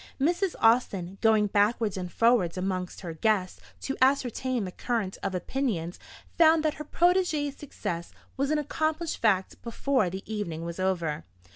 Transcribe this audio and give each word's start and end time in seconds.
Mrs. 0.19 0.55
Austin, 0.59 1.19
going 1.21 1.45
backwards 1.45 1.95
and 1.95 2.11
forwards 2.11 2.57
amongst 2.57 3.01
her 3.01 3.13
guests 3.13 3.61
to 3.81 3.95
ascertain 4.01 4.63
the 4.65 4.71
current 4.71 5.19
of 5.21 5.35
opinions, 5.35 5.99
found 6.39 6.63
that 6.65 6.73
her 6.81 6.83
protégée's 6.85 7.55
success 7.55 8.11
was 8.35 8.49
an 8.49 8.57
accomplished 8.57 9.19
fact 9.19 9.61
before 9.61 10.09
the 10.09 10.23
evening 10.25 10.65
was 10.65 10.79
over. 10.79 11.23